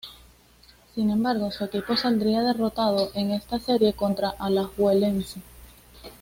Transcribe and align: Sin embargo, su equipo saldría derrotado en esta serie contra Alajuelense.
Sin 0.95 1.11
embargo, 1.11 1.51
su 1.51 1.63
equipo 1.65 1.95
saldría 1.95 2.41
derrotado 2.41 3.11
en 3.13 3.29
esta 3.29 3.59
serie 3.59 3.93
contra 3.93 4.29
Alajuelense. 4.31 5.41